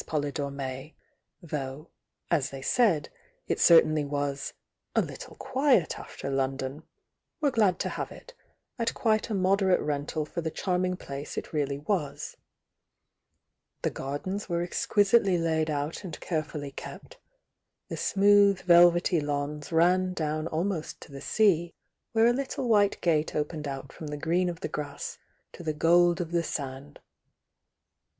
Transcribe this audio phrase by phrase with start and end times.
[0.07, 0.95] Polydore May
[1.43, 1.91] though,
[2.31, 3.09] as they said,
[3.47, 4.53] it certainly was
[4.95, 6.81] "a Uttle quietafter London,''
[7.39, 8.23] were glad to have i"
[8.79, 12.35] at quite a moderate rental for the charming place it reSly was
[13.83, 17.19] The gardens were exquisitely laid out and carefully kept;
[17.87, 21.73] the smooth velvety lawns r^ do^ ^t^th^"' ^^f'^u" '''*
[22.13, 25.19] ''^^ 8»te opened out from the green of the grass
[25.53, 26.97] to the gold of the T?f.nr"l® '■°?"